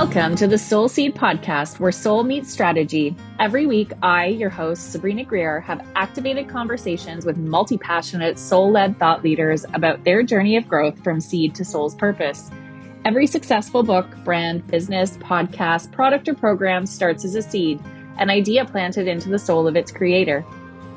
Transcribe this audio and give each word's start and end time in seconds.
Welcome 0.00 0.36
to 0.36 0.46
the 0.46 0.58
Soul 0.58 0.88
Seed 0.88 1.16
podcast, 1.16 1.80
where 1.80 1.90
soul 1.90 2.22
meets 2.22 2.52
strategy. 2.52 3.16
Every 3.40 3.66
week, 3.66 3.90
I, 4.00 4.26
your 4.26 4.48
host, 4.48 4.92
Sabrina 4.92 5.24
Greer, 5.24 5.58
have 5.62 5.84
activated 5.96 6.48
conversations 6.48 7.26
with 7.26 7.36
multi 7.36 7.76
passionate, 7.76 8.38
soul 8.38 8.70
led 8.70 8.96
thought 9.00 9.24
leaders 9.24 9.66
about 9.74 10.04
their 10.04 10.22
journey 10.22 10.56
of 10.56 10.68
growth 10.68 11.02
from 11.02 11.20
seed 11.20 11.52
to 11.56 11.64
soul's 11.64 11.96
purpose. 11.96 12.48
Every 13.04 13.26
successful 13.26 13.82
book, 13.82 14.06
brand, 14.22 14.64
business, 14.68 15.16
podcast, 15.16 15.90
product, 15.90 16.28
or 16.28 16.34
program 16.34 16.86
starts 16.86 17.24
as 17.24 17.34
a 17.34 17.42
seed, 17.42 17.82
an 18.18 18.30
idea 18.30 18.66
planted 18.66 19.08
into 19.08 19.28
the 19.28 19.38
soul 19.38 19.66
of 19.66 19.74
its 19.74 19.90
creator. 19.90 20.44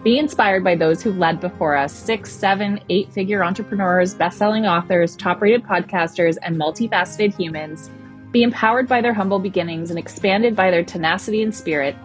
Be 0.03 0.19
inspired 0.19 0.63
by 0.63 0.75
those 0.75 1.01
who've 1.01 1.17
led 1.17 1.39
before 1.39 1.75
us 1.75 1.91
six, 1.91 2.31
seven, 2.31 2.79
eight 2.89 3.11
figure 3.11 3.43
entrepreneurs, 3.43 4.13
best 4.13 4.37
selling 4.37 4.67
authors, 4.67 5.15
top 5.15 5.41
rated 5.41 5.63
podcasters, 5.63 6.37
and 6.43 6.55
multifaceted 6.55 7.35
humans 7.35 7.89
be 8.31 8.43
empowered 8.43 8.87
by 8.87 9.01
their 9.01 9.13
humble 9.13 9.39
beginnings 9.39 9.89
and 9.89 9.99
expanded 9.99 10.55
by 10.55 10.71
their 10.71 10.83
tenacity 10.83 11.43
and 11.43 11.53
spirit. 11.53 11.95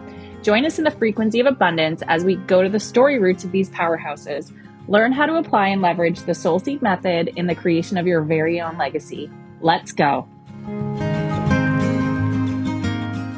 Join 0.43 0.65
us 0.65 0.77
in 0.77 0.83
the 0.83 0.91
frequency 0.91 1.39
of 1.39 1.45
abundance 1.45 2.03
as 2.07 2.25
we 2.25 2.35
go 2.35 2.61
to 2.61 2.69
the 2.69 2.81
story 2.81 3.17
roots 3.17 3.45
of 3.45 3.53
these 3.53 3.69
powerhouses. 3.69 4.51
Learn 4.89 5.13
how 5.13 5.25
to 5.25 5.35
apply 5.35 5.69
and 5.69 5.81
leverage 5.81 6.19
the 6.21 6.35
Soul 6.35 6.59
Seed 6.59 6.81
method 6.81 7.29
in 7.37 7.47
the 7.47 7.55
creation 7.55 7.97
of 7.97 8.05
your 8.05 8.21
very 8.21 8.59
own 8.59 8.77
legacy. 8.77 9.31
Let's 9.61 9.93
go. 9.93 10.27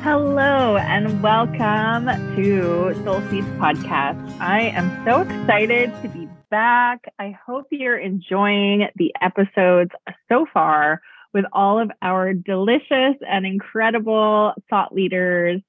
Hello 0.01 0.77
and 0.77 1.21
welcome 1.21 2.07
to 2.35 2.95
Soul 3.03 3.21
Seeds 3.29 3.48
podcast. 3.59 4.40
I 4.40 4.62
am 4.62 5.05
so 5.05 5.21
excited 5.21 5.93
to 6.01 6.09
be 6.09 6.27
back. 6.49 7.03
I 7.20 7.37
hope 7.45 7.67
you're 7.70 7.99
enjoying 7.99 8.87
the 8.95 9.13
episodes 9.21 9.91
so 10.27 10.48
far 10.51 11.01
with 11.33 11.45
all 11.53 11.79
of 11.79 11.91
our 12.01 12.33
delicious 12.33 13.15
and 13.27 13.45
incredible 13.45 14.54
thought 14.70 14.93
leaders. 14.93 15.62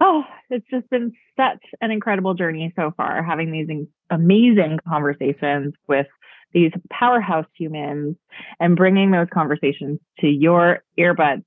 Oh, 0.00 0.24
it's 0.48 0.66
just 0.70 0.88
been 0.90 1.12
such 1.36 1.62
an 1.80 1.90
incredible 1.90 2.34
journey 2.34 2.72
so 2.74 2.92
far, 2.96 3.22
having 3.22 3.52
these 3.52 3.86
amazing 4.10 4.78
conversations 4.88 5.74
with 5.88 6.06
these 6.52 6.72
powerhouse 6.90 7.46
humans 7.56 8.16
and 8.58 8.76
bringing 8.76 9.10
those 9.10 9.28
conversations 9.32 10.00
to 10.20 10.26
your 10.26 10.82
earbuds. 10.98 11.44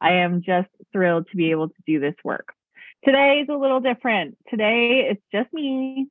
I 0.00 0.12
am 0.12 0.42
just 0.42 0.68
thrilled 0.92 1.26
to 1.30 1.36
be 1.36 1.50
able 1.50 1.68
to 1.68 1.74
do 1.86 2.00
this 2.00 2.14
work. 2.24 2.54
Today 3.04 3.40
is 3.42 3.48
a 3.50 3.56
little 3.56 3.80
different. 3.80 4.36
Today 4.48 5.08
it's 5.10 5.22
just 5.32 5.52
me, 5.52 6.08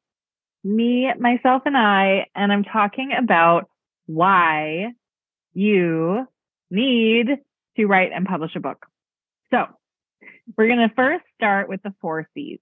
me, 0.64 1.12
myself, 1.20 1.64
and 1.66 1.78
I, 1.78 2.28
and 2.36 2.52
I'm 2.52 2.64
talking 2.64 3.12
about 3.18 3.70
why 4.06 4.94
you 5.54 6.28
need 6.70 7.28
to 7.78 7.86
write 7.86 8.12
and 8.14 8.26
publish 8.26 8.56
a 8.56 8.60
book. 8.60 8.86
So 9.52 9.66
we're 10.58 10.68
going 10.68 10.88
to 10.88 10.96
first 10.96 11.24
start 11.36 11.70
with 11.70 11.82
the 11.84 11.94
four 12.02 12.28
C's 12.34 12.60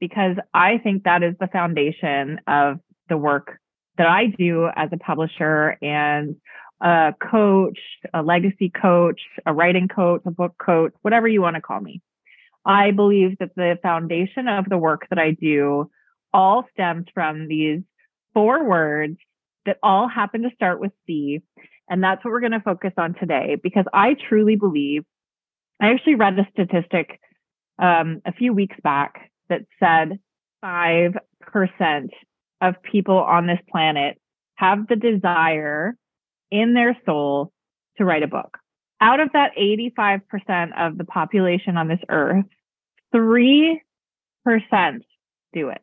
because 0.00 0.36
I 0.52 0.78
think 0.78 1.04
that 1.04 1.22
is 1.22 1.34
the 1.38 1.46
foundation 1.46 2.40
of 2.46 2.80
the 3.08 3.16
work 3.16 3.58
that 3.98 4.06
I 4.06 4.26
do 4.26 4.68
as 4.74 4.88
a 4.92 4.96
publisher 4.96 5.76
and 5.82 6.36
a 6.80 7.14
coach, 7.30 7.78
a 8.12 8.22
legacy 8.22 8.70
coach, 8.70 9.20
a 9.46 9.52
writing 9.52 9.88
coach, 9.88 10.22
a 10.24 10.30
book 10.30 10.54
coach, 10.58 10.92
whatever 11.02 11.28
you 11.28 11.40
want 11.40 11.56
to 11.56 11.62
call 11.62 11.80
me. 11.80 12.00
I 12.64 12.90
believe 12.90 13.38
that 13.38 13.54
the 13.54 13.78
foundation 13.82 14.48
of 14.48 14.68
the 14.68 14.78
work 14.78 15.06
that 15.10 15.18
I 15.18 15.32
do 15.32 15.90
all 16.32 16.64
stems 16.72 17.06
from 17.14 17.48
these 17.48 17.82
four 18.34 18.64
words 18.64 19.18
that 19.66 19.78
all 19.82 20.08
happen 20.08 20.42
to 20.42 20.50
start 20.54 20.80
with 20.80 20.92
C 21.06 21.42
and 21.88 22.02
that's 22.02 22.24
what 22.24 22.30
we're 22.30 22.40
going 22.40 22.52
to 22.52 22.60
focus 22.60 22.92
on 22.96 23.14
today 23.14 23.56
because 23.62 23.84
I 23.92 24.14
truly 24.28 24.56
believe, 24.56 25.04
I 25.80 25.90
actually 25.92 26.14
read 26.14 26.38
a 26.38 26.48
statistic 26.52 27.20
um, 27.78 28.22
a 28.24 28.32
few 28.32 28.52
weeks 28.52 28.76
back 28.82 29.30
that 29.48 29.62
said 29.80 30.18
5% 30.64 31.14
of 32.60 32.82
people 32.82 33.18
on 33.18 33.46
this 33.46 33.58
planet 33.70 34.18
have 34.54 34.86
the 34.86 34.96
desire 34.96 35.96
in 36.50 36.74
their 36.74 36.96
soul 37.04 37.52
to 37.98 38.04
write 38.04 38.22
a 38.22 38.28
book. 38.28 38.58
Out 39.00 39.18
of 39.18 39.30
that 39.32 39.50
85% 39.58 40.78
of 40.78 40.96
the 40.96 41.04
population 41.04 41.76
on 41.76 41.88
this 41.88 41.98
earth, 42.08 42.44
3% 43.14 43.80
do 45.52 45.68
it. 45.68 45.80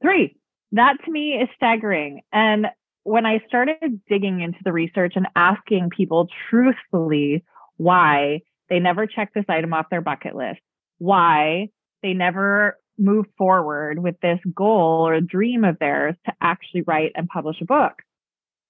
Three. 0.00 0.36
That 0.72 0.96
to 1.04 1.10
me 1.10 1.34
is 1.34 1.48
staggering. 1.56 2.22
And 2.32 2.66
when 3.08 3.24
I 3.24 3.42
started 3.48 4.02
digging 4.06 4.42
into 4.42 4.58
the 4.64 4.72
research 4.72 5.14
and 5.16 5.26
asking 5.34 5.88
people 5.96 6.28
truthfully 6.50 7.42
why 7.78 8.42
they 8.68 8.80
never 8.80 9.06
check 9.06 9.32
this 9.32 9.46
item 9.48 9.72
off 9.72 9.86
their 9.90 10.02
bucket 10.02 10.36
list, 10.36 10.60
why 10.98 11.70
they 12.02 12.12
never 12.12 12.78
move 12.98 13.24
forward 13.38 13.98
with 13.98 14.16
this 14.20 14.40
goal 14.54 15.08
or 15.08 15.20
dream 15.22 15.64
of 15.64 15.78
theirs 15.78 16.16
to 16.26 16.32
actually 16.42 16.82
write 16.82 17.12
and 17.14 17.28
publish 17.28 17.56
a 17.62 17.64
book. 17.64 17.94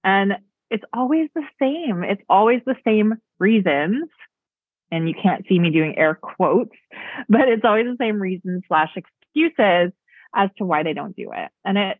And 0.05 0.33
it's 0.69 0.85
always 0.93 1.29
the 1.35 1.43
same. 1.61 2.03
It's 2.03 2.23
always 2.29 2.61
the 2.65 2.77
same 2.85 3.15
reasons. 3.39 4.07
And 4.89 5.09
you 5.09 5.15
can't 5.21 5.45
see 5.49 5.59
me 5.59 5.69
doing 5.69 5.97
air 5.97 6.15
quotes, 6.15 6.75
but 7.27 7.49
it's 7.49 7.65
always 7.65 7.87
the 7.87 7.97
same 7.99 8.21
reasons 8.21 8.63
slash 8.69 8.95
excuses 8.95 9.91
as 10.33 10.49
to 10.57 10.65
why 10.65 10.83
they 10.83 10.93
don't 10.93 11.15
do 11.15 11.31
it. 11.33 11.49
And 11.65 11.77
it 11.77 11.97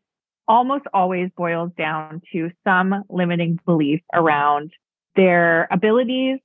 almost 0.50 0.86
always 0.94 1.30
boils 1.38 1.72
down 1.78 2.22
to 2.34 2.50
some 2.66 3.04
limiting 3.08 3.60
belief 3.66 4.02
around 4.14 4.72
their 5.16 5.68
abilities 5.72 6.40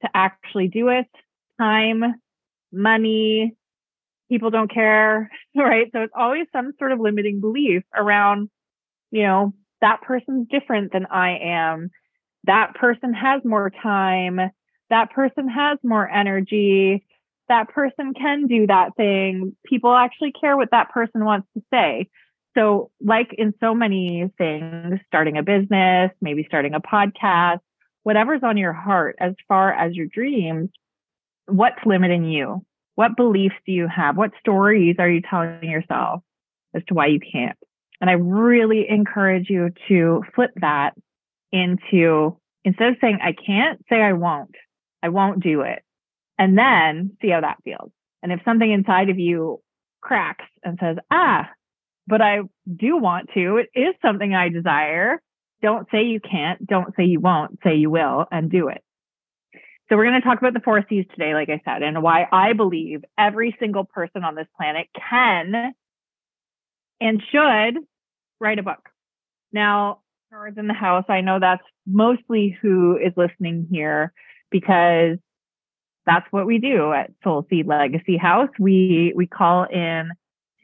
to 0.00 0.08
actually 0.14 0.68
do 0.68 0.88
it, 0.88 1.06
time, 1.60 2.02
money, 2.72 3.54
people 4.30 4.50
don't 4.50 4.72
care, 4.72 5.30
right? 5.56 5.88
So 5.92 6.00
it's 6.00 6.12
always 6.16 6.46
some 6.52 6.72
sort 6.78 6.92
of 6.92 6.98
limiting 6.98 7.40
belief 7.40 7.84
around, 7.94 8.48
you 9.10 9.22
know, 9.22 9.52
that 9.82 10.00
person's 10.00 10.48
different 10.48 10.92
than 10.92 11.06
I 11.06 11.38
am. 11.42 11.90
That 12.44 12.74
person 12.74 13.12
has 13.12 13.42
more 13.44 13.70
time. 13.70 14.40
That 14.88 15.10
person 15.10 15.48
has 15.48 15.78
more 15.82 16.08
energy. 16.08 17.04
That 17.48 17.68
person 17.68 18.14
can 18.14 18.46
do 18.46 18.66
that 18.68 18.96
thing. 18.96 19.54
People 19.66 19.94
actually 19.94 20.32
care 20.32 20.56
what 20.56 20.70
that 20.70 20.90
person 20.90 21.24
wants 21.24 21.48
to 21.54 21.62
say. 21.72 22.08
So, 22.56 22.90
like 23.00 23.34
in 23.38 23.54
so 23.60 23.74
many 23.74 24.30
things, 24.36 25.00
starting 25.06 25.38
a 25.38 25.42
business, 25.42 26.10
maybe 26.20 26.44
starting 26.46 26.74
a 26.74 26.80
podcast, 26.80 27.60
whatever's 28.02 28.42
on 28.42 28.56
your 28.56 28.72
heart 28.72 29.16
as 29.20 29.34
far 29.48 29.72
as 29.72 29.94
your 29.94 30.06
dreams, 30.06 30.70
what's 31.46 31.78
limiting 31.86 32.24
you? 32.24 32.64
What 32.94 33.16
beliefs 33.16 33.54
do 33.64 33.72
you 33.72 33.88
have? 33.88 34.16
What 34.16 34.32
stories 34.40 34.96
are 34.98 35.08
you 35.08 35.22
telling 35.22 35.64
yourself 35.64 36.22
as 36.74 36.82
to 36.88 36.94
why 36.94 37.06
you 37.06 37.20
can't? 37.20 37.56
And 38.00 38.10
I 38.10 38.14
really 38.14 38.86
encourage 38.88 39.48
you 39.48 39.70
to 39.88 40.22
flip 40.34 40.50
that 40.56 40.94
into 41.52 42.36
instead 42.64 42.88
of 42.88 42.96
saying, 43.00 43.18
I 43.22 43.32
can't, 43.32 43.80
say, 43.88 44.00
I 44.00 44.12
won't. 44.12 44.54
I 45.02 45.08
won't 45.08 45.42
do 45.42 45.62
it. 45.62 45.82
And 46.38 46.58
then 46.58 47.16
see 47.22 47.30
how 47.30 47.40
that 47.40 47.58
feels. 47.64 47.92
And 48.22 48.32
if 48.32 48.40
something 48.44 48.70
inside 48.70 49.08
of 49.08 49.18
you 49.18 49.60
cracks 50.00 50.44
and 50.64 50.78
says, 50.80 50.96
ah, 51.10 51.48
but 52.06 52.20
I 52.20 52.40
do 52.76 52.96
want 52.96 53.30
to. 53.34 53.58
It 53.58 53.70
is 53.78 53.94
something 54.02 54.34
I 54.34 54.48
desire. 54.48 55.20
Don't 55.62 55.86
say 55.90 56.04
you 56.04 56.20
can't. 56.20 56.66
Don't 56.66 56.94
say 56.96 57.04
you 57.04 57.20
won't. 57.20 57.58
Say 57.62 57.76
you 57.76 57.90
will 57.90 58.26
and 58.30 58.50
do 58.50 58.68
it. 58.68 58.82
So 59.88 59.96
we're 59.96 60.06
going 60.06 60.20
to 60.20 60.26
talk 60.26 60.38
about 60.38 60.54
the 60.54 60.60
four 60.60 60.84
C's 60.88 61.04
today, 61.10 61.34
like 61.34 61.50
I 61.50 61.60
said, 61.64 61.82
and 61.82 62.02
why 62.02 62.26
I 62.32 62.54
believe 62.54 63.04
every 63.18 63.54
single 63.60 63.84
person 63.84 64.24
on 64.24 64.34
this 64.34 64.46
planet 64.56 64.88
can 65.10 65.74
and 67.00 67.22
should 67.30 67.78
write 68.40 68.58
a 68.58 68.62
book. 68.62 68.88
Now, 69.52 70.00
nerds 70.32 70.56
in 70.56 70.66
the 70.66 70.74
house, 70.74 71.04
I 71.08 71.20
know 71.20 71.38
that's 71.38 71.62
mostly 71.86 72.56
who 72.62 72.96
is 72.96 73.12
listening 73.16 73.68
here 73.70 74.12
because 74.50 75.18
that's 76.06 76.26
what 76.30 76.46
we 76.46 76.58
do 76.58 76.92
at 76.92 77.10
Soul 77.22 77.46
Seed 77.50 77.66
Legacy 77.66 78.16
House. 78.16 78.48
We 78.58 79.12
we 79.14 79.26
call 79.26 79.64
in 79.64 80.10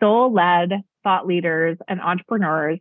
soul 0.00 0.32
led 0.32 0.70
thought 1.02 1.26
leaders 1.26 1.78
and 1.88 2.00
entrepreneurs 2.00 2.78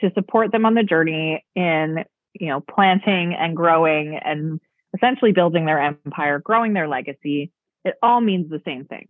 to 0.00 0.10
support 0.14 0.52
them 0.52 0.64
on 0.64 0.74
the 0.74 0.82
journey 0.82 1.44
in, 1.54 2.04
you 2.34 2.48
know, 2.48 2.60
planting 2.60 3.34
and 3.34 3.56
growing 3.56 4.16
and 4.16 4.60
essentially 4.94 5.32
building 5.32 5.66
their 5.66 5.80
empire, 5.80 6.38
growing 6.38 6.72
their 6.72 6.88
legacy. 6.88 7.50
It 7.84 7.94
all 8.02 8.20
means 8.20 8.48
the 8.48 8.62
same 8.64 8.84
thing. 8.84 9.08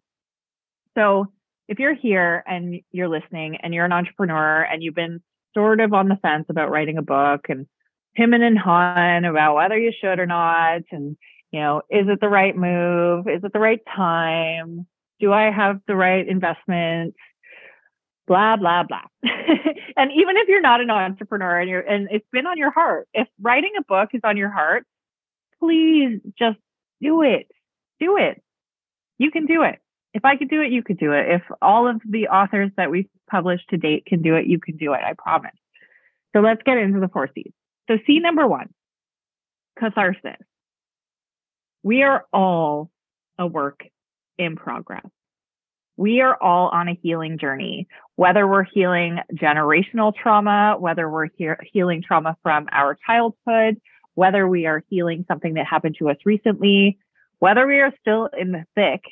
So 0.97 1.27
if 1.69 1.79
you're 1.79 1.95
here 1.95 2.43
and 2.47 2.81
you're 2.91 3.09
listening 3.09 3.57
and 3.63 3.75
you're 3.75 3.85
an 3.85 3.93
entrepreneur 3.93 4.63
and 4.63 4.83
you've 4.83 4.95
been 4.95 5.21
sort 5.55 5.81
of 5.81 5.93
on 5.93 6.09
the 6.09 6.17
fence 6.17 6.47
about 6.49 6.71
writing 6.71 6.99
a 6.99 7.03
book 7.03 7.47
and 7.49 7.67
hemming 8.17 8.43
and 8.43 8.59
hawing 8.59 9.25
about 9.25 9.55
whether 9.55 9.79
you 9.79 9.93
should 10.01 10.19
or 10.19 10.27
not, 10.27 10.83
and 10.91 11.17
you 11.53 11.61
know, 11.61 11.83
is 11.91 12.07
it 12.09 12.21
the 12.21 12.29
right 12.29 12.57
move? 12.57 13.29
Is 13.29 13.43
it 13.45 13.53
the 13.53 13.59
right 13.59 13.81
time? 13.95 14.87
Do 15.21 15.33
I 15.33 15.51
have 15.51 15.81
the 15.87 15.97
right 15.97 16.27
investments? 16.27 17.17
Blah 18.29 18.57
blah 18.57 18.85
blah 18.85 19.03
and 19.97 20.13
even 20.13 20.37
if 20.37 20.49
you're 20.49 20.61
not 20.61 20.81
an 20.81 20.91
entrepreneur 20.91 21.59
and 21.59 21.69
you're 21.69 21.81
and 21.81 22.09
it's 22.13 22.27
been 22.31 22.47
on 22.47 22.59
your 22.59 22.71
heart 22.71 23.09
if 23.15 23.27
writing 23.41 23.73
a 23.79 23.83
book 23.85 24.11
is 24.13 24.21
on 24.23 24.37
your 24.37 24.51
heart 24.51 24.85
please 25.59 26.21
just 26.39 26.59
do 27.01 27.23
it 27.23 27.49
do 27.99 28.17
it. 28.17 28.43
You 29.19 29.31
can 29.31 29.47
do 29.47 29.63
it. 29.63 29.79
If 30.15 30.25
I 30.25 30.37
could 30.37 30.49
do 30.49 30.63
it, 30.63 30.73
you 30.73 30.83
could 30.83 30.99
do 30.99 31.13
it. 31.13 31.29
If 31.29 31.43
all 31.61 31.89
of 31.89 32.01
the 32.09 32.29
authors 32.29 32.71
that 32.77 32.91
we've 32.91 33.09
published 33.31 33.69
to 33.71 33.77
date 33.77 34.07
can 34.07 34.23
do 34.23 34.37
it, 34.37 34.47
you 34.47 34.59
can 34.59 34.77
do 34.77 34.95
it. 34.95 35.01
I 35.05 35.15
promise. 35.15 35.53
So 36.35 36.41
let's 36.41 36.63
get 36.65 36.79
into 36.79 37.01
the 37.01 37.09
four 37.09 37.29
C's. 37.35 37.53
So 37.89 37.99
C 38.07 38.19
number 38.19 38.47
one, 38.47 38.69
catharsis. 39.79 40.37
We 41.83 42.03
are 42.03 42.25
all 42.33 42.91
a 43.39 43.47
work 43.47 43.85
in 44.39 44.57
progress. 44.57 45.07
We 45.99 46.21
are 46.21 46.41
all 46.41 46.69
on 46.69 46.87
a 46.87 46.97
healing 47.03 47.39
journey, 47.39 47.89
whether 48.15 48.47
we're 48.47 48.63
healing 48.63 49.19
generational 49.35 50.15
trauma, 50.15 50.77
whether 50.79 51.11
we're 51.11 51.27
he- 51.37 51.49
healing 51.73 52.05
trauma 52.07 52.37
from 52.45 52.69
our 52.71 52.97
childhood, 53.05 53.81
whether 54.15 54.47
we 54.49 54.67
are 54.67 54.85
healing 54.89 55.25
something 55.27 55.55
that 55.55 55.67
happened 55.67 55.97
to 55.99 56.09
us 56.09 56.17
recently, 56.25 56.99
whether 57.41 57.67
we 57.67 57.81
are 57.81 57.93
still 58.01 58.27
in 58.39 58.53
the 58.53 58.65
thick 58.77 59.03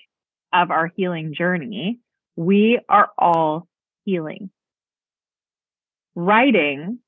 of 0.52 0.70
our 0.70 0.86
healing 0.94 1.34
journey, 1.34 1.98
we 2.36 2.78
are 2.88 3.10
all 3.18 3.66
healing. 4.04 4.48
Writing, 6.14 7.00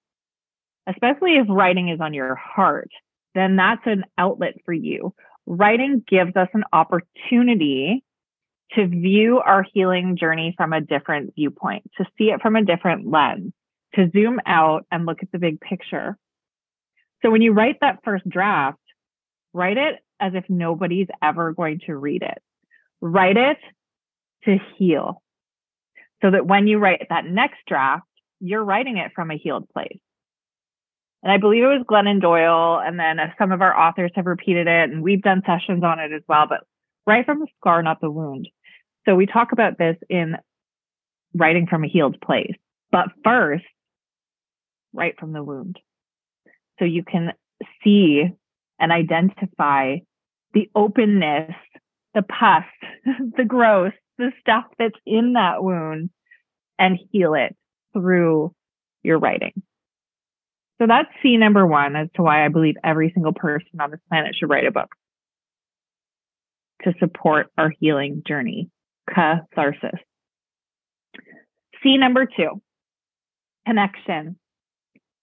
especially 0.88 1.36
if 1.36 1.46
writing 1.48 1.88
is 1.88 2.00
on 2.00 2.14
your 2.14 2.34
heart, 2.34 2.90
then 3.36 3.54
that's 3.54 3.86
an 3.86 4.04
outlet 4.18 4.54
for 4.64 4.72
you. 4.72 5.14
Writing 5.46 6.02
gives 6.04 6.34
us 6.34 6.48
an 6.52 6.64
opportunity 6.72 8.02
to 8.72 8.86
view 8.86 9.38
our 9.38 9.64
healing 9.72 10.16
journey 10.18 10.54
from 10.56 10.72
a 10.72 10.80
different 10.80 11.34
viewpoint, 11.34 11.90
to 11.96 12.04
see 12.16 12.30
it 12.30 12.42
from 12.42 12.56
a 12.56 12.64
different 12.64 13.10
lens, 13.10 13.52
to 13.94 14.10
zoom 14.10 14.40
out 14.46 14.84
and 14.90 15.06
look 15.06 15.22
at 15.22 15.32
the 15.32 15.38
big 15.38 15.60
picture. 15.60 16.16
So 17.22 17.30
when 17.30 17.42
you 17.42 17.52
write 17.52 17.78
that 17.80 18.00
first 18.04 18.28
draft, 18.28 18.78
write 19.52 19.78
it 19.78 19.96
as 20.20 20.34
if 20.34 20.44
nobody's 20.48 21.08
ever 21.22 21.52
going 21.52 21.80
to 21.86 21.96
read 21.96 22.22
it. 22.22 22.38
Write 23.00 23.36
it 23.36 23.58
to 24.44 24.58
heal 24.76 25.22
so 26.22 26.30
that 26.30 26.46
when 26.46 26.66
you 26.66 26.78
write 26.78 27.06
that 27.10 27.24
next 27.24 27.58
draft, 27.66 28.04
you're 28.40 28.64
writing 28.64 28.98
it 28.98 29.12
from 29.14 29.30
a 29.30 29.38
healed 29.38 29.68
place. 29.70 29.98
And 31.22 31.32
I 31.32 31.38
believe 31.38 31.64
it 31.64 31.66
was 31.66 31.84
Glennon 31.88 32.20
Doyle, 32.20 32.80
and 32.80 32.98
then 32.98 33.18
some 33.38 33.50
of 33.50 33.60
our 33.60 33.76
authors 33.76 34.12
have 34.14 34.26
repeated 34.26 34.68
it, 34.68 34.90
and 34.90 35.02
we've 35.02 35.22
done 35.22 35.42
sessions 35.44 35.82
on 35.82 35.98
it 35.98 36.12
as 36.12 36.22
well. 36.28 36.46
But 36.48 36.60
write 37.06 37.26
from 37.26 37.40
the 37.40 37.48
scar, 37.58 37.82
not 37.82 38.00
the 38.00 38.10
wound. 38.10 38.48
So 39.08 39.14
we 39.14 39.24
talk 39.24 39.52
about 39.52 39.78
this 39.78 39.96
in 40.10 40.36
writing 41.34 41.66
from 41.66 41.82
a 41.82 41.88
healed 41.88 42.20
place. 42.20 42.54
But 42.92 43.06
first, 43.24 43.64
write 44.92 45.18
from 45.18 45.32
the 45.32 45.42
wound. 45.42 45.78
So 46.78 46.84
you 46.84 47.02
can 47.04 47.32
see 47.82 48.24
and 48.78 48.92
identify 48.92 49.96
the 50.52 50.70
openness, 50.74 51.54
the 52.14 52.22
pus, 52.22 52.64
the 53.36 53.44
growth, 53.44 53.94
the 54.18 54.32
stuff 54.40 54.64
that's 54.78 54.98
in 55.06 55.34
that 55.34 55.62
wound 55.62 56.10
and 56.78 56.98
heal 57.10 57.34
it 57.34 57.56
through 57.94 58.54
your 59.02 59.18
writing. 59.18 59.62
So 60.80 60.86
that's 60.86 61.08
C 61.22 61.38
number 61.38 61.66
one 61.66 61.96
as 61.96 62.08
to 62.14 62.22
why 62.22 62.44
I 62.44 62.48
believe 62.48 62.76
every 62.84 63.10
single 63.12 63.32
person 63.32 63.80
on 63.80 63.90
this 63.90 64.00
planet 64.08 64.36
should 64.36 64.50
write 64.50 64.66
a 64.66 64.70
book 64.70 64.90
to 66.84 66.94
support 67.00 67.50
our 67.58 67.72
healing 67.80 68.22
journey, 68.26 68.70
catharsis. 69.14 69.98
C 71.82 71.96
number 71.96 72.26
two, 72.26 72.60
connection. 73.66 74.36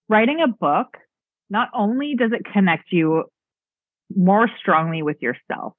Writing 0.07 0.41
a 0.41 0.47
book, 0.47 0.97
not 1.49 1.69
only 1.73 2.15
does 2.15 2.31
it 2.31 2.45
connect 2.51 2.91
you 2.91 3.25
more 4.15 4.49
strongly 4.59 5.01
with 5.01 5.21
yourself, 5.21 5.73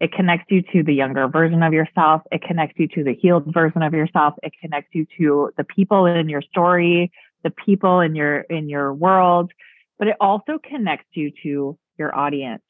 it 0.00 0.12
connects 0.12 0.46
you 0.50 0.62
to 0.72 0.82
the 0.82 0.92
younger 0.92 1.28
version 1.28 1.62
of 1.62 1.72
yourself. 1.72 2.22
It 2.32 2.42
connects 2.42 2.74
you 2.76 2.88
to 2.88 3.04
the 3.04 3.14
healed 3.14 3.44
version 3.54 3.82
of 3.82 3.94
yourself. 3.94 4.34
It 4.42 4.52
connects 4.60 4.90
you 4.92 5.06
to 5.18 5.50
the 5.56 5.62
people 5.62 6.06
in 6.06 6.28
your 6.28 6.42
story, 6.42 7.12
the 7.44 7.52
people 7.64 8.00
in 8.00 8.16
your, 8.16 8.40
in 8.40 8.68
your 8.68 8.92
world, 8.92 9.52
but 10.00 10.08
it 10.08 10.16
also 10.20 10.58
connects 10.58 11.06
you 11.12 11.30
to 11.44 11.78
your 11.98 12.12
audience, 12.16 12.64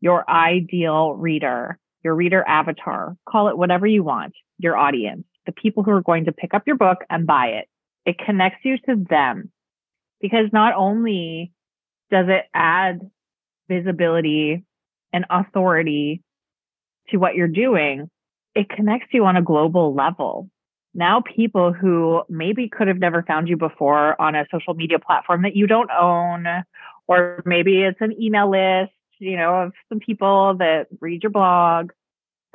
your 0.00 0.28
ideal 0.28 1.12
reader, 1.14 1.78
your 2.02 2.14
reader 2.14 2.44
avatar, 2.46 3.16
call 3.28 3.48
it 3.48 3.58
whatever 3.58 3.86
you 3.86 4.02
want, 4.02 4.34
your 4.58 4.76
audience, 4.76 5.24
the 5.46 5.52
people 5.52 5.82
who 5.82 5.90
are 5.90 6.02
going 6.02 6.24
to 6.26 6.32
pick 6.32 6.54
up 6.54 6.62
your 6.66 6.76
book 6.76 6.98
and 7.10 7.26
buy 7.26 7.46
it. 7.46 7.68
It 8.06 8.18
connects 8.18 8.64
you 8.64 8.78
to 8.86 9.04
them 9.08 9.50
because 10.20 10.46
not 10.52 10.74
only 10.74 11.52
does 12.10 12.26
it 12.28 12.44
add 12.54 13.00
visibility 13.68 14.64
and 15.12 15.24
authority 15.30 16.22
to 17.10 17.16
what 17.18 17.34
you're 17.34 17.48
doing, 17.48 18.10
it 18.54 18.68
connects 18.68 19.08
you 19.12 19.24
on 19.24 19.36
a 19.36 19.42
global 19.42 19.94
level. 19.94 20.50
Now, 20.94 21.20
people 21.20 21.72
who 21.72 22.22
maybe 22.28 22.68
could 22.68 22.88
have 22.88 22.98
never 22.98 23.22
found 23.22 23.48
you 23.48 23.56
before 23.56 24.20
on 24.20 24.34
a 24.34 24.46
social 24.50 24.74
media 24.74 24.98
platform 24.98 25.42
that 25.42 25.54
you 25.54 25.66
don't 25.66 25.90
own, 25.90 26.46
or 27.06 27.42
maybe 27.44 27.82
it's 27.82 28.00
an 28.00 28.20
email 28.20 28.50
list, 28.50 28.92
you 29.18 29.36
know, 29.36 29.62
of 29.62 29.72
some 29.88 30.00
people 30.00 30.56
that 30.58 30.86
read 31.00 31.22
your 31.22 31.30
blog, 31.30 31.90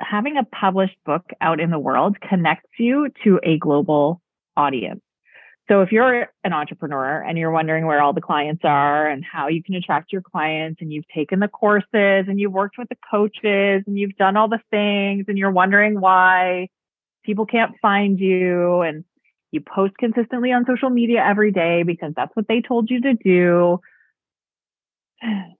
having 0.00 0.36
a 0.36 0.44
published 0.44 0.96
book 1.04 1.24
out 1.40 1.60
in 1.60 1.70
the 1.70 1.78
world 1.78 2.16
connects 2.20 2.70
you 2.78 3.08
to 3.24 3.40
a 3.42 3.58
global 3.58 4.20
audience. 4.56 5.00
So 5.68 5.80
if 5.80 5.92
you're 5.92 6.28
an 6.44 6.52
entrepreneur 6.52 7.22
and 7.22 7.38
you're 7.38 7.50
wondering 7.50 7.86
where 7.86 8.02
all 8.02 8.12
the 8.12 8.20
clients 8.20 8.62
are 8.64 9.08
and 9.08 9.24
how 9.24 9.48
you 9.48 9.62
can 9.62 9.74
attract 9.74 10.12
your 10.12 10.20
clients 10.20 10.82
and 10.82 10.92
you've 10.92 11.08
taken 11.08 11.40
the 11.40 11.48
courses 11.48 11.86
and 12.28 12.38
you've 12.38 12.52
worked 12.52 12.76
with 12.76 12.90
the 12.90 12.98
coaches 13.10 13.82
and 13.86 13.98
you've 13.98 14.16
done 14.16 14.36
all 14.36 14.48
the 14.48 14.60
things 14.70 15.24
and 15.26 15.38
you're 15.38 15.50
wondering 15.50 16.00
why 16.00 16.68
people 17.24 17.46
can't 17.46 17.72
find 17.80 18.20
you 18.20 18.82
and 18.82 19.04
you 19.52 19.60
post 19.62 19.96
consistently 19.98 20.52
on 20.52 20.66
social 20.66 20.90
media 20.90 21.24
every 21.24 21.50
day 21.50 21.82
because 21.82 22.12
that's 22.14 22.34
what 22.36 22.46
they 22.46 22.60
told 22.60 22.90
you 22.90 23.00
to 23.00 23.14
do. 23.14 23.80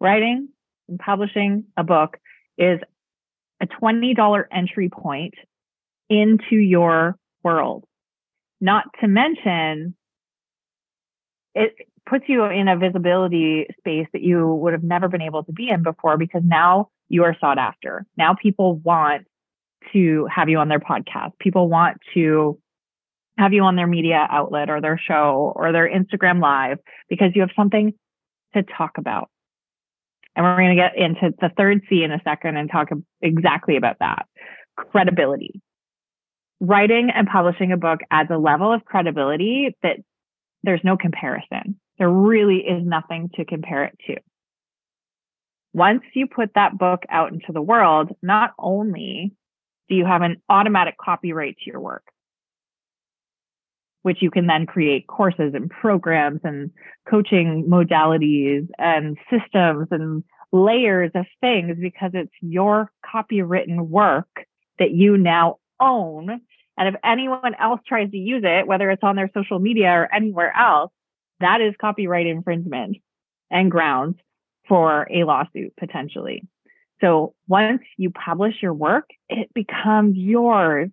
Writing 0.00 0.48
and 0.88 0.98
publishing 0.98 1.64
a 1.76 1.84
book 1.84 2.18
is 2.58 2.80
a 3.60 3.66
$20 3.66 4.44
entry 4.52 4.88
point 4.88 5.34
into 6.08 6.56
your 6.56 7.16
world. 7.42 7.84
Not 8.60 8.84
to 9.00 9.08
mention, 9.08 9.94
it 11.54 11.74
puts 12.08 12.24
you 12.28 12.44
in 12.44 12.68
a 12.68 12.76
visibility 12.76 13.66
space 13.78 14.06
that 14.12 14.22
you 14.22 14.46
would 14.46 14.72
have 14.72 14.82
never 14.82 15.08
been 15.08 15.22
able 15.22 15.44
to 15.44 15.52
be 15.52 15.68
in 15.70 15.82
before 15.82 16.18
because 16.18 16.42
now 16.44 16.90
you 17.08 17.24
are 17.24 17.36
sought 17.40 17.58
after. 17.58 18.06
Now 18.16 18.34
people 18.34 18.76
want 18.76 19.26
to 19.92 20.26
have 20.34 20.48
you 20.48 20.58
on 20.58 20.68
their 20.68 20.80
podcast. 20.80 21.32
People 21.38 21.68
want 21.68 21.98
to 22.14 22.58
have 23.38 23.52
you 23.52 23.62
on 23.62 23.76
their 23.76 23.86
media 23.86 24.26
outlet 24.30 24.70
or 24.70 24.80
their 24.80 24.98
show 24.98 25.52
or 25.56 25.72
their 25.72 25.88
Instagram 25.88 26.40
live 26.40 26.78
because 27.08 27.30
you 27.34 27.40
have 27.40 27.50
something 27.56 27.92
to 28.54 28.62
talk 28.62 28.92
about. 28.98 29.28
And 30.36 30.44
we're 30.44 30.56
going 30.56 30.76
to 30.76 30.82
get 30.82 30.96
into 30.96 31.34
the 31.40 31.50
third 31.56 31.82
C 31.88 32.02
in 32.02 32.10
a 32.10 32.20
second 32.24 32.56
and 32.56 32.70
talk 32.70 32.88
exactly 33.22 33.76
about 33.76 33.98
that 34.00 34.26
credibility 34.76 35.62
writing 36.60 37.10
and 37.14 37.26
publishing 37.26 37.72
a 37.72 37.76
book 37.76 38.00
adds 38.10 38.30
a 38.30 38.38
level 38.38 38.72
of 38.72 38.84
credibility 38.84 39.74
that 39.82 39.96
there's 40.62 40.80
no 40.84 40.96
comparison. 40.96 41.78
There 41.98 42.10
really 42.10 42.58
is 42.58 42.84
nothing 42.84 43.30
to 43.34 43.44
compare 43.44 43.84
it 43.84 43.98
to. 44.06 44.16
Once 45.72 46.02
you 46.14 46.26
put 46.26 46.50
that 46.54 46.78
book 46.78 47.02
out 47.10 47.32
into 47.32 47.52
the 47.52 47.62
world, 47.62 48.10
not 48.22 48.52
only 48.58 49.32
do 49.88 49.94
you 49.94 50.04
have 50.04 50.22
an 50.22 50.40
automatic 50.48 50.94
copyright 50.98 51.56
to 51.58 51.70
your 51.70 51.80
work, 51.80 52.04
which 54.04 54.18
you 54.20 54.30
can 54.30 54.46
then 54.46 54.66
create 54.66 55.06
courses 55.06 55.54
and 55.54 55.70
programs 55.70 56.40
and 56.44 56.70
coaching 57.08 57.64
modalities 57.66 58.68
and 58.78 59.16
systems 59.30 59.88
and 59.90 60.22
layers 60.52 61.10
of 61.14 61.24
things 61.40 61.76
because 61.80 62.10
it's 62.12 62.32
your 62.42 62.92
copywritten 63.02 63.88
work 63.88 64.28
that 64.78 64.90
you 64.90 65.16
now 65.16 65.56
own. 65.80 66.38
And 66.76 66.88
if 66.88 66.94
anyone 67.02 67.54
else 67.58 67.80
tries 67.88 68.10
to 68.10 68.18
use 68.18 68.42
it, 68.44 68.66
whether 68.66 68.90
it's 68.90 69.02
on 69.02 69.16
their 69.16 69.30
social 69.32 69.58
media 69.58 69.88
or 69.88 70.14
anywhere 70.14 70.54
else, 70.54 70.92
that 71.40 71.62
is 71.62 71.74
copyright 71.80 72.26
infringement 72.26 72.98
and 73.50 73.70
grounds 73.70 74.16
for 74.68 75.08
a 75.10 75.24
lawsuit 75.24 75.72
potentially. 75.78 76.42
So 77.00 77.34
once 77.48 77.80
you 77.96 78.10
publish 78.10 78.56
your 78.60 78.74
work, 78.74 79.08
it 79.30 79.48
becomes 79.54 80.14
yours. 80.14 80.90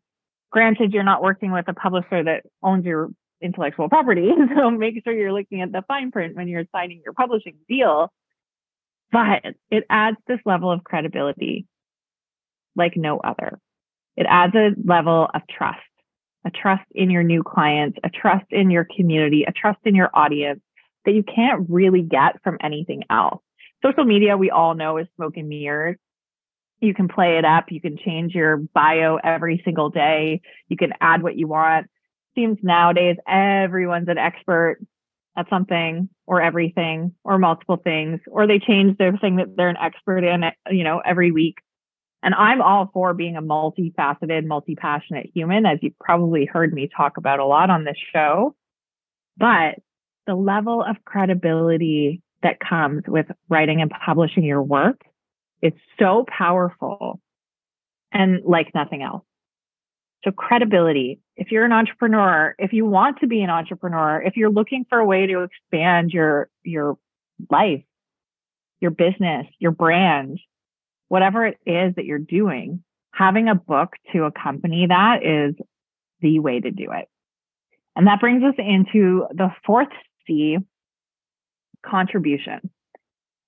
Granted, 0.51 0.93
you're 0.93 1.03
not 1.03 1.23
working 1.23 1.51
with 1.51 1.67
a 1.67 1.73
publisher 1.73 2.23
that 2.23 2.43
owns 2.61 2.85
your 2.85 3.09
intellectual 3.41 3.89
property. 3.89 4.29
So 4.55 4.69
make 4.69 5.01
sure 5.03 5.13
you're 5.13 5.33
looking 5.33 5.61
at 5.61 5.71
the 5.71 5.83
fine 5.87 6.11
print 6.11 6.35
when 6.35 6.47
you're 6.47 6.65
signing 6.71 7.01
your 7.03 7.13
publishing 7.13 7.55
deal. 7.67 8.11
But 9.11 9.43
it 9.69 9.85
adds 9.89 10.17
this 10.27 10.39
level 10.45 10.71
of 10.71 10.83
credibility 10.83 11.65
like 12.75 12.95
no 12.95 13.19
other. 13.19 13.59
It 14.15 14.25
adds 14.29 14.55
a 14.55 14.71
level 14.83 15.29
of 15.33 15.41
trust, 15.49 15.79
a 16.45 16.51
trust 16.51 16.85
in 16.91 17.09
your 17.09 17.23
new 17.23 17.43
clients, 17.43 17.97
a 18.03 18.09
trust 18.09 18.45
in 18.51 18.69
your 18.69 18.85
community, 18.95 19.43
a 19.43 19.51
trust 19.51 19.79
in 19.85 19.95
your 19.95 20.09
audience 20.13 20.61
that 21.05 21.13
you 21.13 21.23
can't 21.23 21.69
really 21.69 22.01
get 22.01 22.41
from 22.43 22.57
anything 22.61 23.03
else. 23.09 23.41
Social 23.83 24.05
media, 24.05 24.37
we 24.37 24.49
all 24.51 24.75
know 24.75 24.97
is 24.97 25.07
smoke 25.15 25.37
and 25.37 25.49
mirrors. 25.49 25.97
You 26.81 26.93
can 26.95 27.07
play 27.07 27.37
it 27.37 27.45
up. 27.45 27.65
You 27.69 27.79
can 27.79 27.97
change 27.97 28.33
your 28.33 28.57
bio 28.57 29.17
every 29.23 29.61
single 29.63 29.89
day. 29.89 30.41
You 30.67 30.77
can 30.77 30.93
add 30.99 31.21
what 31.21 31.37
you 31.37 31.47
want. 31.47 31.87
Seems 32.35 32.57
nowadays 32.63 33.17
everyone's 33.27 34.07
an 34.07 34.17
expert 34.17 34.79
at 35.37 35.47
something 35.49 36.09
or 36.25 36.41
everything 36.41 37.13
or 37.23 37.37
multiple 37.37 37.77
things, 37.77 38.19
or 38.27 38.47
they 38.47 38.59
change 38.59 38.97
their 38.97 39.15
thing 39.17 39.37
that 39.37 39.55
they're 39.55 39.69
an 39.69 39.77
expert 39.77 40.23
in, 40.23 40.43
you 40.69 40.83
know, 40.83 41.01
every 41.05 41.31
week. 41.31 41.59
And 42.23 42.33
I'm 42.35 42.61
all 42.61 42.89
for 42.93 43.13
being 43.13 43.35
a 43.35 43.41
multifaceted, 43.41 44.45
multi 44.45 44.75
passionate 44.75 45.29
human, 45.33 45.65
as 45.65 45.79
you've 45.81 45.97
probably 45.99 46.45
heard 46.45 46.73
me 46.73 46.89
talk 46.95 47.17
about 47.17 47.39
a 47.39 47.45
lot 47.45 47.69
on 47.69 47.83
this 47.83 47.97
show. 48.13 48.55
But 49.37 49.75
the 50.27 50.35
level 50.35 50.83
of 50.83 50.97
credibility 51.05 52.21
that 52.43 52.59
comes 52.59 53.03
with 53.07 53.27
writing 53.49 53.81
and 53.81 53.91
publishing 54.05 54.43
your 54.43 54.61
work 54.61 55.01
is 55.61 55.73
so 55.99 56.25
powerful 56.27 57.19
and 58.11 58.43
like 58.43 58.73
nothing 58.73 59.01
else. 59.01 59.23
So 60.23 60.31
credibility, 60.31 61.19
if 61.35 61.51
you're 61.51 61.65
an 61.65 61.71
entrepreneur, 61.71 62.53
if 62.59 62.73
you 62.73 62.85
want 62.85 63.19
to 63.21 63.27
be 63.27 63.41
an 63.41 63.49
entrepreneur, 63.49 64.21
if 64.21 64.37
you're 64.37 64.51
looking 64.51 64.85
for 64.87 64.99
a 64.99 65.05
way 65.05 65.25
to 65.27 65.43
expand 65.43 66.11
your, 66.11 66.49
your 66.63 66.97
life, 67.49 67.83
your 68.79 68.91
business, 68.91 69.47
your 69.59 69.71
brand, 69.71 70.39
whatever 71.07 71.45
it 71.45 71.57
is 71.65 71.95
that 71.95 72.05
you're 72.05 72.19
doing, 72.19 72.83
having 73.13 73.47
a 73.47 73.55
book 73.55 73.93
to 74.13 74.23
accompany 74.23 74.87
that 74.87 75.25
is 75.25 75.55
the 76.21 76.39
way 76.39 76.59
to 76.59 76.71
do 76.71 76.91
it. 76.91 77.07
And 77.95 78.07
that 78.07 78.19
brings 78.19 78.43
us 78.43 78.55
into 78.57 79.25
the 79.33 79.49
fourth 79.65 79.89
C, 80.27 80.57
contribution. 81.85 82.69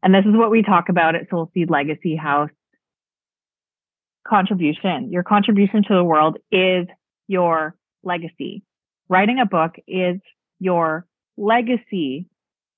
And 0.03 0.13
this 0.13 0.25
is 0.25 0.35
what 0.35 0.51
we 0.51 0.61
talk 0.61 0.89
about 0.89 1.15
at 1.15 1.29
Soul 1.29 1.49
Seed 1.53 1.69
Legacy 1.69 2.17
House. 2.17 2.49
Contribution. 4.27 5.11
Your 5.11 5.23
contribution 5.23 5.83
to 5.87 5.95
the 5.95 6.03
world 6.03 6.37
is 6.51 6.87
your 7.27 7.75
legacy. 8.03 8.63
Writing 9.07 9.39
a 9.39 9.45
book 9.45 9.75
is 9.87 10.19
your 10.59 11.07
legacy. 11.37 12.27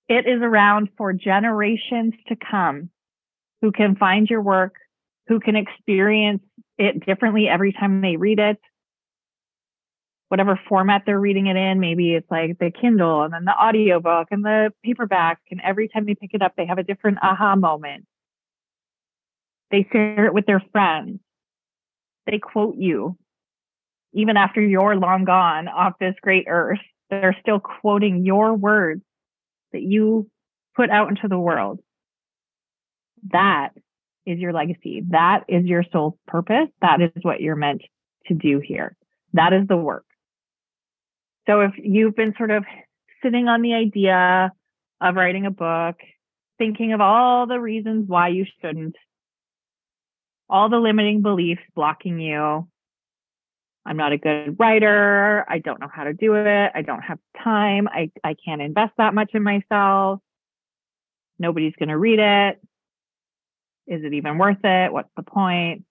It 0.08 0.28
is 0.28 0.42
around 0.42 0.90
for 0.98 1.14
generations 1.14 2.14
to 2.28 2.36
come 2.36 2.92
who 3.62 3.72
can 3.72 3.96
find 3.96 4.30
your 4.30 4.42
work, 4.42 4.76
who 5.28 5.40
can 5.40 5.56
experience 5.56 6.44
it 6.78 7.04
differently 7.06 7.48
every 7.48 7.74
time 7.74 8.02
they 8.02 8.18
read 8.18 8.38
it, 8.38 8.60
whatever 10.30 10.60
format 10.68 11.04
they're 11.06 11.20
reading 11.20 11.48
it 11.48 11.56
in. 11.56 11.80
Maybe 11.80 12.14
it's 12.14 12.30
like 12.30 12.58
the 12.60 12.72
Kindle 12.72 13.24
and 13.24 13.34
then 13.34 13.46
the 13.46 13.56
audiobook 13.56 14.28
and 14.32 14.44
the 14.44 14.72
paperback. 14.84 15.40
And 15.52 15.62
every 15.64 15.88
time 15.88 16.06
they 16.06 16.16
pick 16.16 16.34
it 16.34 16.42
up, 16.42 16.54
they 16.56 16.66
have 16.66 16.78
a 16.78 16.84
different 16.84 17.20
aha 17.22 17.56
moment. 17.56 18.06
They 19.72 19.88
share 19.92 20.26
it 20.26 20.34
with 20.34 20.46
their 20.46 20.64
friends. 20.72 21.20
They 22.26 22.40
quote 22.40 22.76
you. 22.78 23.18
Even 24.14 24.38
after 24.38 24.62
you're 24.62 24.96
long 24.96 25.26
gone 25.26 25.68
off 25.68 25.94
this 26.00 26.16
great 26.22 26.46
earth, 26.48 26.80
they're 27.10 27.38
still 27.42 27.60
quoting 27.60 28.26
your 28.26 28.54
words 28.54 29.02
that 29.74 29.82
you 29.82 30.30
put 30.76 30.90
out 30.90 31.10
into 31.10 31.28
the 31.28 31.40
world. 31.40 31.80
That 33.32 33.70
is 34.26 34.40
your 34.40 34.54
legacy. 34.54 35.04
That 35.10 35.44
is 35.48 35.66
your 35.66 35.84
soul's 35.92 36.16
purpose. 36.28 36.70
That 36.82 37.02
is 37.02 37.12
what 37.22 37.42
you're 37.42 37.56
meant 37.56 37.82
to 38.28 38.34
do 38.34 38.60
here. 38.60 38.96
That 39.34 39.54
is 39.54 39.68
the 39.68 39.78
work. 39.78 40.06
So 41.48 41.62
if 41.62 41.74
you've 41.78 42.16
been 42.16 42.34
sort 42.38 42.52
of 42.52 42.66
sitting 43.24 43.48
on 43.48 43.62
the 43.62 43.74
idea 43.74 44.52
of 45.02 45.16
writing 45.16 45.46
a 45.46 45.52
book, 45.52 45.98
thinking 46.58 46.94
of 46.94 47.02
all 47.02 47.48
the 47.48 47.60
reasons 47.60 48.08
why 48.08 48.30
you 48.30 48.46
shouldn't, 48.62 48.96
all 50.50 50.70
the 50.70 50.78
limiting 50.78 51.22
beliefs 51.22 51.62
blocking 51.76 52.20
you. 52.20 52.68
I'm 53.88 53.98
not 53.98 54.14
a 54.14 54.18
good 54.18 54.60
writer. 54.60 55.46
I 55.48 55.60
don't 55.60 55.80
know 55.80 55.90
how 55.92 56.06
to 56.06 56.14
do 56.14 56.34
it. 56.36 56.72
I 56.74 56.82
don't 56.82 57.02
have 57.02 57.20
time. 57.44 57.88
I, 57.88 58.12
I 58.24 58.36
can't 58.44 58.62
invest 58.62 58.94
that 58.98 59.14
much 59.14 59.32
in 59.34 59.44
myself. 59.44 60.22
Nobody's 61.38 61.76
going 61.78 61.90
to 61.90 61.98
read 61.98 62.20
it. 62.20 62.60
Is 63.88 64.04
it 64.04 64.14
even 64.14 64.40
worth 64.40 64.64
it? 64.64 64.92
What's 64.92 65.12
the 65.16 65.24
point? 65.24 65.84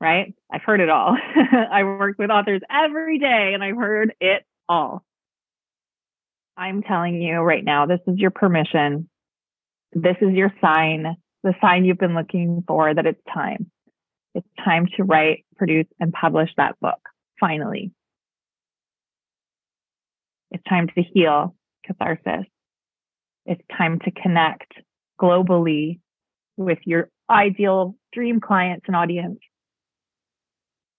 Right? 0.00 0.34
I've 0.50 0.62
heard 0.62 0.80
it 0.80 0.90
all. 0.90 1.16
I 1.70 1.82
work 1.84 2.16
with 2.18 2.30
authors 2.30 2.60
every 2.70 3.18
day 3.18 3.52
and 3.54 3.62
I've 3.62 3.76
heard 3.76 4.14
it 4.20 4.44
all. 4.70 5.04
I'm 6.56 6.82
telling 6.82 7.20
you 7.20 7.40
right 7.40 7.64
now, 7.64 7.86
this 7.86 8.00
is 8.06 8.18
your 8.18 8.30
permission. 8.30 9.08
This 9.92 10.16
is 10.20 10.32
your 10.32 10.52
sign, 10.60 11.16
the 11.42 11.54
sign 11.60 11.84
you've 11.84 11.98
been 11.98 12.14
looking 12.14 12.62
for 12.66 12.94
that 12.94 13.06
it's 13.06 13.20
time. 13.32 13.70
It's 14.34 14.46
time 14.64 14.86
to 14.96 15.02
write, 15.02 15.44
produce, 15.56 15.86
and 15.98 16.12
publish 16.12 16.50
that 16.56 16.78
book, 16.80 17.00
finally. 17.40 17.90
It's 20.52 20.62
time 20.68 20.88
to 20.94 21.02
heal 21.02 21.56
catharsis. 21.84 22.46
It's 23.46 23.62
time 23.76 23.98
to 24.04 24.10
connect 24.12 24.72
globally 25.20 25.98
with 26.56 26.78
your 26.84 27.08
ideal 27.28 27.96
dream 28.12 28.40
clients 28.40 28.84
and 28.86 28.94
audience. 28.94 29.40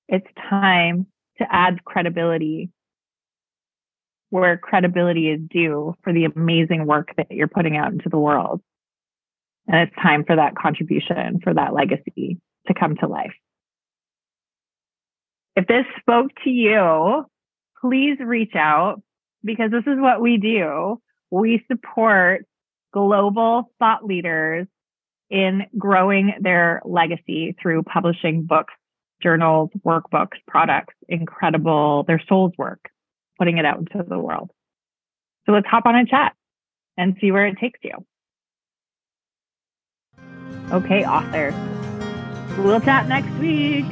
It's 0.10 0.28
time 0.50 1.06
to 1.38 1.46
add 1.50 1.86
credibility 1.86 2.70
where 4.32 4.58
credibility 4.58 5.30
is 5.30 5.42
due 5.50 5.94
for 6.04 6.12
the 6.14 6.26
amazing 6.26 6.88
work 6.88 7.10
that 7.18 7.28
you're 7.30 7.50
putting 7.50 7.78
out 7.78 7.92
into 7.92 8.10
the 8.10 8.18
world. 8.18 8.62
And 9.68 9.88
it's 9.88 9.96
time 10.02 10.24
for 10.26 10.38
that 10.38 10.56
contribution, 10.56 11.40
for 11.44 11.54
that 11.54 11.74
legacy 11.74 12.40
to 12.68 12.74
come 12.74 12.96
to 12.98 13.08
life. 13.08 13.34
If 15.56 15.68
this 15.68 15.86
spoke 16.00 16.32
to 16.46 16.50
you, 16.50 17.26
please 17.82 18.18
reach 18.20 18.56
out 18.56 19.02
because 19.44 19.70
this 19.70 19.84
is 19.86 20.00
what 20.00 20.22
we 20.22 20.38
do. 20.38 21.02
We 21.30 21.64
support 21.70 22.46
global 22.94 23.70
thought 23.80 24.06
leaders 24.06 24.66
in 25.30 25.64
growing 25.78 26.36
their 26.40 26.82
legacy 26.86 27.56
through 27.62 27.84
publishing 27.84 28.44
books, 28.44 28.74
journals, 29.22 29.72
workbooks, 29.86 30.38
products, 30.48 30.94
incredible, 31.10 32.04
their 32.08 32.22
soul's 32.30 32.54
work 32.58 32.90
putting 33.42 33.58
it 33.58 33.66
out 33.66 33.80
into 33.80 34.08
the 34.08 34.20
world. 34.20 34.52
So 35.48 35.52
let's 35.52 35.66
hop 35.66 35.88
on 35.88 35.96
a 35.96 36.06
chat 36.06 36.36
and 36.96 37.18
see 37.20 37.32
where 37.32 37.48
it 37.48 37.58
takes 37.58 37.80
you. 37.82 38.06
Okay, 40.72 41.04
author. 41.04 41.52
We'll 42.62 42.80
chat 42.82 43.08
next 43.08 43.32
week. 43.40 43.86